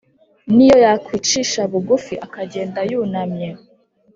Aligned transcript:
N’iyo 0.55 0.77
yakwicisha 0.85 1.59
bugufi 1.71 2.13
akagenda 2.25 2.79
yunamye, 2.89 3.49